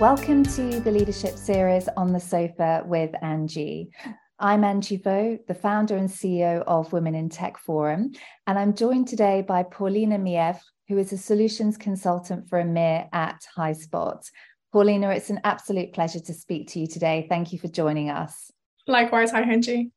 Welcome 0.00 0.44
to 0.44 0.78
the 0.78 0.92
leadership 0.92 1.34
series 1.34 1.88
on 1.96 2.12
the 2.12 2.20
sofa 2.20 2.84
with 2.86 3.10
Angie. 3.20 3.90
I'm 4.38 4.62
Angie 4.62 4.98
Vaux, 4.98 5.42
the 5.48 5.54
founder 5.54 5.96
and 5.96 6.08
CEO 6.08 6.62
of 6.68 6.92
Women 6.92 7.16
in 7.16 7.28
Tech 7.28 7.58
Forum, 7.58 8.12
and 8.46 8.56
I'm 8.56 8.74
joined 8.74 9.08
today 9.08 9.42
by 9.42 9.64
Paulina 9.64 10.16
Mievre, 10.16 10.60
who 10.86 10.98
is 10.98 11.12
a 11.12 11.18
solutions 11.18 11.76
consultant 11.76 12.48
for 12.48 12.62
EMEA 12.62 13.08
at 13.12 13.44
Highspot. 13.56 14.30
Paulina, 14.72 15.10
it's 15.10 15.30
an 15.30 15.40
absolute 15.42 15.92
pleasure 15.92 16.20
to 16.20 16.32
speak 16.32 16.68
to 16.68 16.78
you 16.78 16.86
today. 16.86 17.26
Thank 17.28 17.52
you 17.52 17.58
for 17.58 17.66
joining 17.66 18.08
us. 18.08 18.52
Likewise. 18.86 19.32
Hi, 19.32 19.40
Angie. 19.40 19.90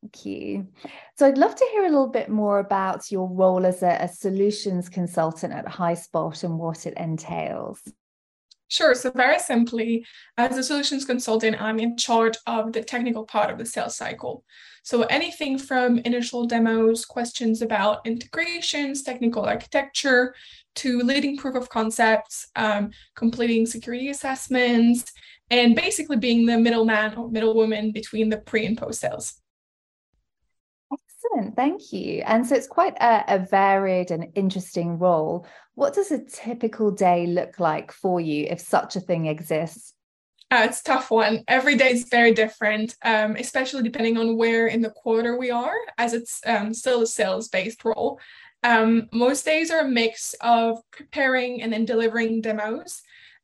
Thank 0.00 0.24
you. 0.24 0.68
So 1.18 1.26
I'd 1.26 1.36
love 1.36 1.54
to 1.56 1.68
hear 1.72 1.82
a 1.82 1.90
little 1.90 2.08
bit 2.08 2.30
more 2.30 2.58
about 2.58 3.10
your 3.10 3.28
role 3.28 3.66
as 3.66 3.82
a, 3.82 3.98
a 4.00 4.08
solutions 4.08 4.88
consultant 4.88 5.52
at 5.52 5.66
Highspot 5.66 6.42
and 6.42 6.58
what 6.58 6.86
it 6.86 6.94
entails. 6.96 7.82
Sure. 8.72 8.94
So, 8.94 9.10
very 9.10 9.38
simply, 9.38 10.06
as 10.38 10.56
a 10.56 10.62
solutions 10.62 11.04
consultant, 11.04 11.60
I'm 11.60 11.78
in 11.78 11.94
charge 11.94 12.38
of 12.46 12.72
the 12.72 12.82
technical 12.82 13.26
part 13.26 13.50
of 13.50 13.58
the 13.58 13.66
sales 13.66 13.96
cycle. 13.96 14.44
So, 14.82 15.02
anything 15.02 15.58
from 15.58 15.98
initial 15.98 16.46
demos, 16.46 17.04
questions 17.04 17.60
about 17.60 18.06
integrations, 18.06 19.02
technical 19.02 19.44
architecture, 19.44 20.34
to 20.76 21.00
leading 21.00 21.36
proof 21.36 21.54
of 21.54 21.68
concepts, 21.68 22.46
um, 22.56 22.92
completing 23.14 23.66
security 23.66 24.08
assessments, 24.08 25.12
and 25.50 25.76
basically 25.76 26.16
being 26.16 26.46
the 26.46 26.56
middleman 26.56 27.14
or 27.16 27.30
middlewoman 27.30 27.92
between 27.92 28.30
the 28.30 28.38
pre 28.38 28.64
and 28.64 28.78
post 28.78 29.02
sales. 29.02 29.41
Excellent, 31.24 31.56
thank 31.56 31.92
you. 31.92 32.22
And 32.26 32.46
so 32.46 32.54
it's 32.54 32.66
quite 32.66 32.96
a, 33.00 33.36
a, 33.36 33.38
varied 33.38 34.10
and 34.10 34.28
interesting 34.34 34.98
role. 34.98 35.46
What 35.74 35.94
does 35.94 36.10
a 36.10 36.24
typical 36.24 36.90
day 36.90 37.26
look 37.26 37.60
like 37.60 37.92
for 37.92 38.20
you 38.20 38.46
if 38.48 38.60
such 38.60 38.96
a 38.96 39.00
thing 39.00 39.26
exists? 39.26 39.94
Uh, 40.50 40.62
it's 40.64 40.82
tough 40.82 41.10
one. 41.10 41.44
Every 41.48 41.76
day 41.76 41.92
is 41.92 42.08
very 42.10 42.34
different, 42.34 42.96
um, 43.02 43.36
especially 43.36 43.82
depending 43.82 44.18
on 44.18 44.36
where 44.36 44.66
in 44.66 44.82
the 44.82 44.90
quarter 44.90 45.38
we 45.38 45.50
are, 45.50 45.74
as 45.96 46.12
it's 46.12 46.40
um, 46.44 46.74
still 46.74 47.02
a 47.02 47.06
sales 47.06 47.48
based 47.48 47.84
role. 47.84 48.20
Um, 48.62 49.08
most 49.12 49.44
days 49.44 49.70
are 49.70 49.80
a 49.80 49.88
mix 49.88 50.34
of 50.40 50.78
preparing 50.90 51.62
and 51.62 51.72
then 51.72 51.84
delivering 51.84 52.40
demos, 52.40 53.00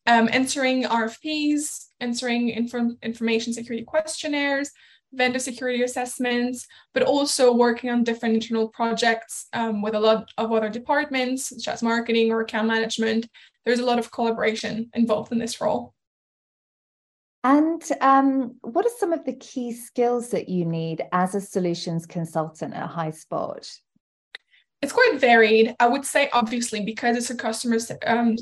um, 0.06 0.28
answering 0.32 0.84
RFPs, 0.84 1.86
answering 2.00 2.50
inform- 2.50 2.98
information 3.02 3.52
security 3.52 3.84
questionnaires, 3.84 4.70
vendor 5.12 5.38
security 5.38 5.82
assessments, 5.82 6.66
but 6.94 7.02
also 7.02 7.52
working 7.52 7.90
on 7.90 8.04
different 8.04 8.34
internal 8.34 8.68
projects 8.68 9.46
um, 9.52 9.82
with 9.82 9.94
a 9.94 10.00
lot 10.00 10.30
of 10.36 10.52
other 10.52 10.68
departments, 10.68 11.48
such 11.48 11.68
as 11.68 11.82
marketing 11.82 12.30
or 12.30 12.40
account 12.40 12.68
management. 12.68 13.28
There's 13.64 13.80
a 13.80 13.84
lot 13.84 13.98
of 13.98 14.10
collaboration 14.10 14.90
involved 14.94 15.32
in 15.32 15.38
this 15.38 15.60
role. 15.60 15.94
And 17.44 17.82
um, 18.00 18.56
what 18.62 18.84
are 18.84 18.92
some 18.98 19.12
of 19.12 19.24
the 19.24 19.36
key 19.36 19.72
skills 19.72 20.30
that 20.30 20.48
you 20.48 20.64
need 20.64 21.04
as 21.12 21.34
a 21.34 21.40
solutions 21.40 22.04
consultant 22.04 22.74
at 22.74 22.90
Highspot? 22.90 23.78
It's 24.82 24.92
quite 24.92 25.18
varied. 25.20 25.74
I 25.80 25.88
would 25.88 26.04
say, 26.04 26.28
obviously, 26.32 26.84
because 26.84 27.16
it's 27.16 27.30
a 27.30 27.34
customer 27.36 27.78
um, 28.06 28.36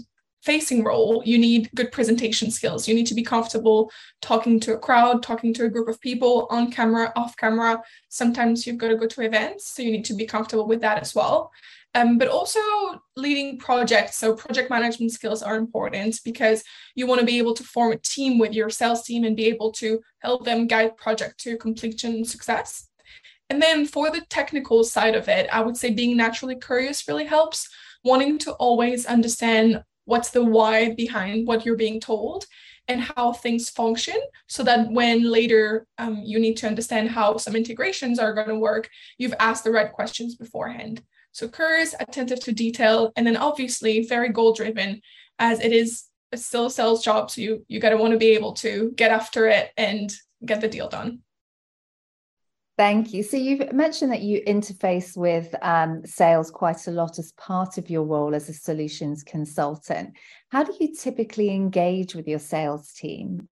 facing 0.47 0.85
role, 0.85 1.23
you 1.27 1.37
need 1.37 1.69
good 1.75 1.91
presentation 1.91 2.53
skills. 2.53 2.87
You 2.87 2.95
need 2.95 3.09
to 3.09 3.15
be 3.15 3.23
comfortable 3.25 3.91
talking 4.23 4.61
to 4.61 4.75
a 4.75 4.79
crowd, 4.79 5.23
talking 5.23 5.53
to 5.55 5.65
a 5.65 5.69
group 5.69 5.89
of 5.89 6.01
people 6.01 6.47
on 6.51 6.71
camera, 6.71 7.13
off 7.17 7.37
camera. 7.37 7.83
Sometimes 8.09 8.65
you've 8.65 8.79
got 8.79 8.89
to 8.89 8.97
go 8.97 9.09
to 9.09 9.23
events, 9.23 9.75
so 9.75 9.83
you 9.83 9.91
need 9.91 10.05
to 10.05 10.15
be 10.15 10.25
comfortable 10.25 10.69
with 10.69 10.81
that 10.83 11.03
as 11.03 11.15
well. 11.15 11.51
Um, 11.97 12.17
but 12.17 12.29
also 12.29 12.61
leading 13.17 13.59
projects. 13.59 14.17
So, 14.17 14.35
project 14.35 14.71
management 14.71 15.13
skills 15.13 15.43
are 15.43 15.57
important 15.57 16.21
because 16.25 16.63
you 16.95 17.07
want 17.07 17.21
to 17.21 17.27
be 17.27 17.39
able 17.39 17.55
to 17.55 17.65
form 17.65 17.93
a 17.93 17.97
team 17.97 18.39
with 18.39 18.53
your 18.53 18.71
sales 18.71 19.03
team 19.03 19.25
and 19.25 19.35
be 19.35 19.47
able 19.47 19.73
to 19.73 20.01
help 20.21 20.45
them 20.45 20.67
guide 20.67 20.97
project 20.97 21.41
to 21.41 21.57
completion 21.57 22.13
and 22.17 22.29
success. 22.29 22.89
And 23.49 23.63
then 23.63 23.87
for 23.87 24.11
the 24.11 24.23
technical 24.29 24.85
side 24.85 25.15
of 25.15 25.29
it, 25.29 25.49
I 25.51 25.63
would 25.63 25.77
say 25.77 25.91
being 25.91 26.17
naturally 26.17 26.57
curious 26.57 27.09
really 27.09 27.25
helps. 27.25 27.69
Wanting 28.05 28.39
to 28.41 28.53
always 28.53 29.07
understand 29.07 29.83
what's 30.07 30.31
the 30.31 30.43
why 30.43 30.95
behind 30.95 31.47
what 31.47 31.65
you're 31.65 31.77
being 31.77 32.01
told 32.01 32.47
and 32.89 33.01
how 33.01 33.33
things 33.33 33.69
function 33.69 34.17
so 34.47 34.63
that 34.63 34.91
when 34.91 35.31
later 35.31 35.87
um, 35.99 36.23
you 36.25 36.39
need 36.39 36.57
to 36.57 36.67
understand 36.67 37.11
how 37.11 37.37
some 37.37 37.57
integrations 37.57 38.19
are 38.19 38.33
going 38.33 38.49
to 38.49 38.59
work 38.59 38.89
you've 39.19 39.35
asked 39.39 39.65
the 39.65 39.71
right 39.71 39.93
questions 39.93 40.37
beforehand. 40.37 41.03
So 41.33 41.49
curious 41.49 41.95
attentive 42.01 42.41
to 42.41 42.53
detail 42.53 43.13
and 43.17 43.27
then 43.27 43.37
obviously 43.37 44.07
very 44.07 44.31
goal 44.31 44.55
driven 44.55 45.03
as 45.39 45.61
it 45.61 45.73
is 45.73 46.05
still 46.35 46.67
a 46.67 46.71
sales 46.71 47.05
job 47.05 47.31
so 47.31 47.41
you 47.41 47.65
you 47.69 47.81
got 47.81 47.91
to 47.91 47.97
want 47.97 48.13
to 48.13 48.19
be 48.19 48.31
able 48.31 48.53
to 48.53 48.93
get 48.97 49.11
after 49.11 49.47
it 49.47 49.71
and 49.77 50.13
get 50.45 50.61
the 50.61 50.69
deal 50.69 50.89
done 50.89 51.21
Thank 52.77 53.15
you. 53.15 53.23
So 53.23 53.39
you've 53.39 53.73
mentioned 53.73 54.13
that 54.13 54.21
you 54.21 54.43
interface 54.43 55.17
with 55.17 55.55
um, 55.63 56.05
sales 56.05 56.51
quite 56.51 56.87
a 56.87 56.91
lot 56.91 57.19
as 57.19 57.33
part 57.33 57.79
of 57.79 57.89
your 57.89 58.03
role 58.03 58.35
as 58.35 58.51
a 58.51 58.53
solutions 58.53 59.23
consultant. 59.23 60.13
How 60.51 60.63
do 60.63 60.75
you 60.79 60.95
typically 60.95 61.51
engage 61.51 62.15
with 62.15 62.29
your 62.29 62.39
sales 62.39 62.93
team? 62.93 63.49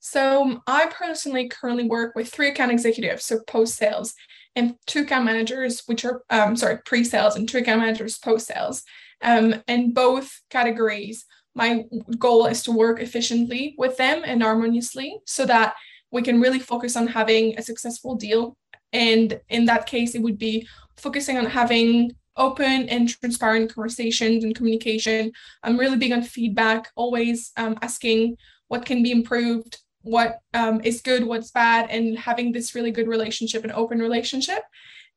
So 0.00 0.62
I 0.66 0.86
personally 0.86 1.48
currently 1.48 1.86
work 1.86 2.14
with 2.14 2.28
three 2.28 2.48
account 2.48 2.72
executives, 2.72 3.24
so 3.24 3.40
post 3.46 3.76
sales, 3.76 4.14
and 4.54 4.76
two 4.86 5.02
account 5.02 5.26
managers, 5.26 5.82
which 5.86 6.06
are 6.06 6.22
um, 6.30 6.56
sorry 6.56 6.78
pre 6.86 7.04
sales, 7.04 7.36
and 7.36 7.46
two 7.46 7.58
account 7.58 7.80
managers 7.80 8.16
post 8.18 8.46
sales. 8.46 8.84
Um, 9.20 9.62
in 9.68 9.92
both 9.92 10.40
categories, 10.48 11.26
my 11.54 11.84
goal 12.18 12.46
is 12.46 12.62
to 12.64 12.72
work 12.72 13.00
efficiently 13.00 13.74
with 13.76 13.96
them 13.96 14.22
and 14.24 14.42
harmoniously, 14.42 15.18
so 15.26 15.44
that 15.44 15.74
we 16.10 16.22
can 16.22 16.40
really 16.40 16.58
focus 16.58 16.96
on 16.96 17.06
having 17.06 17.58
a 17.58 17.62
successful 17.62 18.14
deal. 18.14 18.56
And 18.92 19.40
in 19.48 19.64
that 19.66 19.86
case, 19.86 20.14
it 20.14 20.22
would 20.22 20.38
be 20.38 20.66
focusing 20.96 21.36
on 21.36 21.46
having 21.46 22.12
open 22.36 22.88
and 22.88 23.08
transparent 23.08 23.74
conversations 23.74 24.44
and 24.44 24.54
communication. 24.54 25.32
I'm 25.62 25.78
really 25.78 25.96
big 25.96 26.12
on 26.12 26.22
feedback, 26.22 26.90
always 26.94 27.52
um, 27.56 27.78
asking 27.82 28.36
what 28.68 28.84
can 28.84 29.02
be 29.02 29.10
improved, 29.10 29.78
what 30.02 30.38
um, 30.54 30.80
is 30.84 31.00
good, 31.00 31.24
what's 31.24 31.50
bad, 31.50 31.90
and 31.90 32.18
having 32.18 32.52
this 32.52 32.74
really 32.74 32.90
good 32.90 33.08
relationship, 33.08 33.64
an 33.64 33.72
open 33.72 33.98
relationship. 33.98 34.62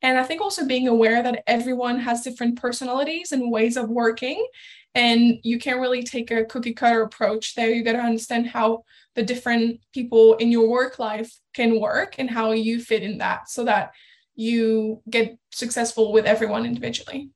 And 0.01 0.17
I 0.17 0.23
think 0.23 0.41
also 0.41 0.65
being 0.65 0.87
aware 0.87 1.21
that 1.21 1.43
everyone 1.45 1.99
has 1.99 2.21
different 2.21 2.59
personalities 2.59 3.31
and 3.31 3.51
ways 3.51 3.75
of 3.75 3.89
working. 3.89 4.45
And 4.95 5.39
you 5.43 5.59
can't 5.59 5.79
really 5.79 6.03
take 6.03 6.31
a 6.31 6.45
cookie 6.45 6.73
cutter 6.73 7.03
approach 7.03 7.55
there. 7.55 7.69
You 7.69 7.83
got 7.83 7.93
to 7.93 7.99
understand 7.99 8.47
how 8.47 8.83
the 9.15 9.23
different 9.23 9.81
people 9.93 10.35
in 10.35 10.51
your 10.51 10.67
work 10.67 10.99
life 10.99 11.31
can 11.53 11.79
work 11.79 12.15
and 12.17 12.29
how 12.29 12.51
you 12.51 12.81
fit 12.81 13.03
in 13.03 13.19
that 13.19 13.49
so 13.49 13.63
that 13.65 13.91
you 14.35 15.01
get 15.09 15.37
successful 15.51 16.11
with 16.11 16.25
everyone 16.25 16.65
individually. 16.65 17.29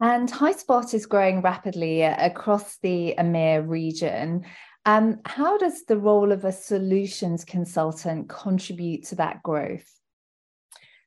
And 0.00 0.30
Highspot 0.30 0.92
is 0.92 1.06
growing 1.06 1.40
rapidly 1.40 2.02
across 2.02 2.78
the 2.82 3.14
EMEA 3.16 3.66
region. 3.66 4.44
Um, 4.84 5.20
how 5.24 5.56
does 5.56 5.84
the 5.84 5.96
role 5.96 6.32
of 6.32 6.44
a 6.44 6.52
solutions 6.52 7.44
consultant 7.44 8.28
contribute 8.28 9.04
to 9.06 9.14
that 9.14 9.42
growth? 9.42 9.88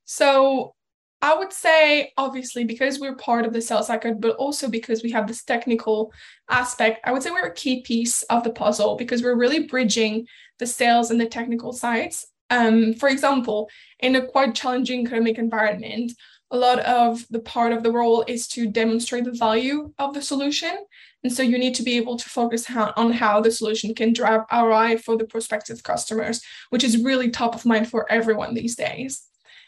So, 0.06 0.74
I 1.22 1.36
would 1.36 1.52
say, 1.52 2.14
obviously, 2.16 2.64
because 2.64 3.00
we're 3.00 3.16
part 3.16 3.46
of 3.46 3.54
the 3.54 3.62
sales 3.62 3.88
cycle, 3.88 4.14
but 4.14 4.36
also 4.36 4.70
because 4.70 5.02
we 5.02 5.12
have 5.12 5.28
this 5.28 5.44
technical 5.44 6.14
aspect, 6.50 7.00
I 7.04 7.12
would 7.12 7.24
say 7.24 7.32
we're 7.32 7.48
a 7.48 7.54
key 7.54 7.82
piece 7.82 8.22
of 8.24 8.44
the 8.44 8.52
puzzle 8.52 8.96
because 8.98 9.24
we're 9.24 9.36
really 9.36 9.68
bridging 9.68 10.28
the 10.60 10.68
sales 10.68 11.10
and 11.10 11.20
the 11.20 11.26
technical 11.26 11.74
sides. 11.74 12.28
Um, 12.52 12.94
for 12.94 13.10
example, 13.10 13.70
in 14.00 14.16
a 14.16 14.26
quite 14.26 14.54
challenging 14.54 15.02
economic 15.02 15.40
environment, 15.40 16.14
a 16.52 16.58
lot 16.58 16.80
of 16.80 17.26
the 17.30 17.40
part 17.40 17.74
of 17.74 17.84
the 17.84 17.92
role 17.92 18.24
is 18.28 18.48
to 18.50 18.68
demonstrate 18.68 19.26
the 19.26 19.32
value 19.32 19.94
of 19.98 20.14
the 20.14 20.22
solution. 20.22 20.78
And 21.24 21.34
so 21.34 21.44
you 21.44 21.58
need 21.58 21.76
to 21.76 21.84
be 21.84 21.98
able 21.98 22.16
to 22.16 22.30
focus 22.30 22.66
how, 22.66 22.94
on 22.96 23.12
how 23.12 23.42
the 23.42 23.52
solution 23.52 23.94
can 23.94 24.14
drive 24.14 24.42
ROI 24.52 25.00
for 25.00 25.18
the 25.18 25.26
prospective 25.26 25.84
customers, 25.84 26.42
which 26.70 26.84
is 26.84 27.04
really 27.04 27.32
top 27.32 27.56
of 27.56 27.66
mind 27.66 27.90
for 27.90 28.10
everyone 28.10 28.54
these 28.54 28.76
days. 28.76 29.24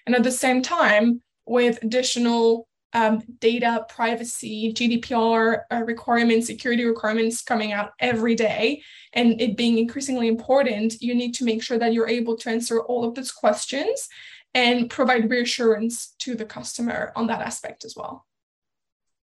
And 0.06 0.16
at 0.16 0.24
the 0.24 0.32
same 0.32 0.62
time, 0.62 1.22
with 1.50 1.82
additional 1.82 2.68
um, 2.94 3.24
data 3.40 3.86
privacy, 3.90 4.72
GDPR 4.74 5.62
uh, 5.72 5.84
requirements, 5.84 6.48
security 6.48 6.86
requirements 6.86 7.42
coming 7.42 7.72
out 7.72 7.92
every 8.00 8.36
day, 8.36 8.84
and 9.14 9.42
it 9.42 9.58
being 9.58 9.78
increasingly 9.78 10.28
important, 10.28 11.02
you 11.02 11.16
need 11.16 11.34
to 11.36 11.44
make 11.44 11.64
sure 11.64 11.80
that 11.80 11.92
you're 11.92 12.08
able 12.08 12.38
to 12.38 12.50
answer 12.50 12.82
all 12.82 13.04
of 13.04 13.16
those 13.16 13.32
questions 13.32 14.08
and 14.54 14.90
provide 14.90 15.30
reassurance 15.30 16.16
to 16.20 16.36
the 16.36 16.46
customer 16.46 17.12
on 17.16 17.28
that 17.28 17.42
aspect 17.42 17.84
as 17.84 17.96
well. 17.96 18.26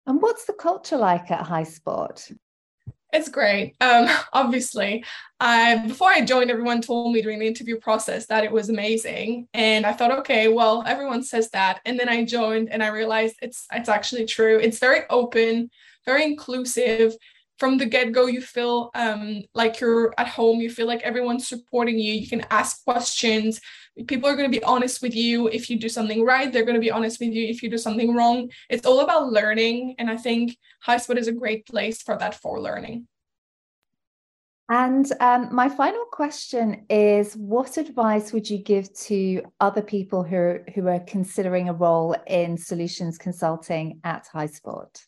And 0.06 0.20
what's 0.20 0.44
the 0.44 0.54
culture 0.54 0.96
like 0.96 1.30
at 1.30 1.42
High 1.46 1.62
Highspot? 1.62 2.36
It's 3.12 3.28
great. 3.28 3.74
Um, 3.80 4.08
obviously, 4.32 5.04
I 5.40 5.86
before 5.86 6.10
I 6.10 6.24
joined, 6.24 6.50
everyone 6.50 6.80
told 6.82 7.12
me 7.12 7.22
during 7.22 7.38
the 7.38 7.46
interview 7.46 7.78
process 7.78 8.26
that 8.26 8.44
it 8.44 8.52
was 8.52 8.68
amazing, 8.68 9.48
and 9.54 9.86
I 9.86 9.92
thought, 9.92 10.18
okay, 10.20 10.48
well, 10.48 10.84
everyone 10.86 11.22
says 11.22 11.50
that, 11.50 11.80
and 11.84 11.98
then 11.98 12.08
I 12.08 12.24
joined, 12.24 12.70
and 12.70 12.82
I 12.82 12.88
realized 12.88 13.36
it's 13.40 13.66
it's 13.72 13.88
actually 13.88 14.26
true. 14.26 14.58
It's 14.58 14.78
very 14.78 15.02
open, 15.10 15.70
very 16.04 16.24
inclusive. 16.24 17.14
From 17.58 17.78
the 17.78 17.86
get-go 17.86 18.26
you 18.26 18.40
feel 18.40 18.90
um, 18.94 19.42
like 19.54 19.80
you're 19.80 20.14
at 20.16 20.28
home 20.28 20.60
you 20.60 20.70
feel 20.70 20.86
like 20.86 21.02
everyone's 21.02 21.48
supporting 21.48 21.98
you 21.98 22.12
you 22.12 22.28
can 22.28 22.44
ask 22.50 22.84
questions. 22.84 23.60
People 24.06 24.28
are 24.28 24.36
going 24.36 24.50
to 24.50 24.58
be 24.58 24.64
honest 24.64 25.02
with 25.02 25.14
you 25.14 25.48
if 25.48 25.68
you 25.68 25.78
do 25.78 25.88
something 25.88 26.24
right 26.24 26.52
they're 26.52 26.64
going 26.64 26.74
to 26.74 26.80
be 26.80 26.90
honest 26.90 27.18
with 27.20 27.32
you 27.32 27.46
if 27.46 27.62
you 27.62 27.70
do 27.70 27.78
something 27.78 28.14
wrong. 28.14 28.50
It's 28.70 28.86
all 28.86 29.00
about 29.00 29.32
learning 29.32 29.96
and 29.98 30.08
i 30.10 30.16
think 30.16 30.56
Highspot 30.86 31.16
is 31.16 31.28
a 31.28 31.32
great 31.32 31.66
place 31.66 32.02
for 32.02 32.16
that 32.18 32.34
for 32.34 32.60
learning. 32.60 33.06
And 34.70 35.10
um, 35.20 35.48
my 35.50 35.68
final 35.68 36.04
question 36.12 36.84
is 36.90 37.34
what 37.34 37.78
advice 37.78 38.34
would 38.34 38.50
you 38.50 38.58
give 38.58 38.92
to 39.06 39.42
other 39.60 39.80
people 39.80 40.22
who 40.22 40.58
who 40.74 40.88
are 40.88 41.00
considering 41.00 41.68
a 41.68 41.72
role 41.72 42.14
in 42.26 42.58
solutions 42.58 43.16
consulting 43.16 44.00
at 44.04 44.26
Highspot 44.34 45.07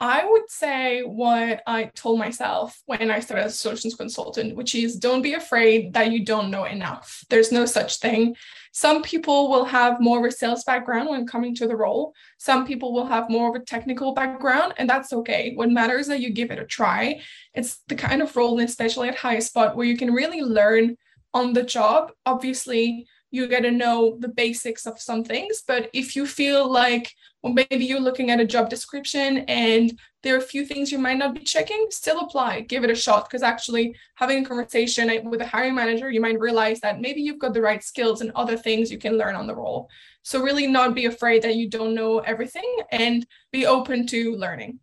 I 0.00 0.24
would 0.24 0.48
say 0.48 1.02
what 1.02 1.62
I 1.66 1.86
told 1.86 2.20
myself 2.20 2.80
when 2.86 3.10
I 3.10 3.18
started 3.18 3.46
as 3.46 3.54
a 3.54 3.56
solutions 3.56 3.96
consultant, 3.96 4.54
which 4.54 4.76
is 4.76 4.96
don't 4.96 5.22
be 5.22 5.34
afraid 5.34 5.92
that 5.94 6.12
you 6.12 6.24
don't 6.24 6.52
know 6.52 6.64
enough. 6.64 7.24
There's 7.28 7.50
no 7.50 7.66
such 7.66 7.98
thing. 7.98 8.36
Some 8.72 9.02
people 9.02 9.50
will 9.50 9.64
have 9.64 10.00
more 10.00 10.20
of 10.20 10.24
a 10.24 10.30
sales 10.30 10.62
background 10.62 11.08
when 11.08 11.26
coming 11.26 11.52
to 11.56 11.66
the 11.66 11.74
role. 11.74 12.14
Some 12.38 12.64
people 12.64 12.92
will 12.92 13.06
have 13.06 13.28
more 13.28 13.48
of 13.48 13.60
a 13.60 13.64
technical 13.64 14.14
background, 14.14 14.74
and 14.76 14.88
that's 14.88 15.12
okay. 15.12 15.52
What 15.56 15.70
matters 15.70 16.02
is 16.02 16.08
that 16.08 16.20
you 16.20 16.30
give 16.30 16.52
it 16.52 16.60
a 16.60 16.64
try. 16.64 17.20
It's 17.54 17.78
the 17.88 17.96
kind 17.96 18.22
of 18.22 18.36
role, 18.36 18.60
especially 18.60 19.08
at 19.08 19.16
Highspot, 19.16 19.74
where 19.74 19.86
you 19.86 19.96
can 19.96 20.12
really 20.12 20.42
learn 20.42 20.96
on 21.34 21.54
the 21.54 21.64
job. 21.64 22.12
Obviously, 22.24 23.08
you 23.30 23.46
get 23.46 23.60
to 23.60 23.70
know 23.70 24.16
the 24.20 24.28
basics 24.28 24.86
of 24.86 25.00
some 25.00 25.22
things. 25.22 25.62
But 25.66 25.90
if 25.92 26.16
you 26.16 26.26
feel 26.26 26.70
like, 26.70 27.12
well, 27.42 27.52
maybe 27.52 27.84
you're 27.84 28.00
looking 28.00 28.30
at 28.30 28.40
a 28.40 28.46
job 28.46 28.70
description 28.70 29.38
and 29.48 29.98
there 30.22 30.34
are 30.34 30.38
a 30.38 30.42
few 30.42 30.64
things 30.64 30.90
you 30.90 30.98
might 30.98 31.18
not 31.18 31.34
be 31.34 31.40
checking, 31.40 31.86
still 31.90 32.20
apply, 32.20 32.60
give 32.60 32.84
it 32.84 32.90
a 32.90 32.94
shot. 32.94 33.28
Because 33.28 33.42
actually, 33.42 33.94
having 34.14 34.44
a 34.44 34.48
conversation 34.48 35.10
with 35.28 35.40
a 35.40 35.46
hiring 35.46 35.74
manager, 35.74 36.10
you 36.10 36.20
might 36.20 36.40
realize 36.40 36.80
that 36.80 37.00
maybe 37.00 37.20
you've 37.20 37.38
got 37.38 37.54
the 37.54 37.62
right 37.62 37.82
skills 37.82 38.20
and 38.20 38.32
other 38.34 38.56
things 38.56 38.90
you 38.90 38.98
can 38.98 39.18
learn 39.18 39.34
on 39.34 39.46
the 39.46 39.54
role. 39.54 39.88
So, 40.22 40.42
really, 40.42 40.66
not 40.66 40.94
be 40.94 41.06
afraid 41.06 41.42
that 41.42 41.56
you 41.56 41.68
don't 41.68 41.94
know 41.94 42.18
everything 42.20 42.78
and 42.90 43.26
be 43.52 43.66
open 43.66 44.06
to 44.08 44.34
learning. 44.36 44.80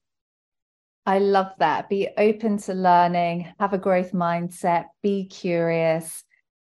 I 1.07 1.19
love 1.19 1.51
that. 1.59 1.87
Be 1.87 2.09
open 2.17 2.57
to 2.59 2.73
learning, 2.73 3.53
have 3.59 3.73
a 3.73 3.77
growth 3.77 4.11
mindset, 4.11 4.85
be 5.03 5.25
curious 5.25 6.24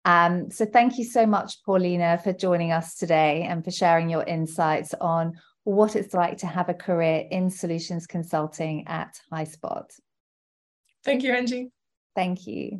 um, 0.06 0.52
so 0.52 0.64
thank 0.64 0.98
you 0.98 1.04
so 1.04 1.26
much, 1.26 1.64
Paulina, 1.64 2.18
for 2.22 2.32
joining 2.32 2.70
us 2.70 2.94
today 2.94 3.42
and 3.42 3.64
for 3.64 3.72
sharing 3.72 4.08
your 4.08 4.22
insights 4.22 4.94
on 5.00 5.32
what 5.64 5.96
it's 5.96 6.14
like 6.14 6.38
to 6.38 6.46
have 6.46 6.68
a 6.68 6.74
career 6.74 7.24
in 7.28 7.50
solutions 7.50 8.06
consulting 8.06 8.86
at 8.86 9.18
Highspot. 9.32 9.86
Thank 11.04 11.24
you, 11.24 11.32
Angie. 11.32 11.72
Thank 12.14 12.46
you. 12.46 12.70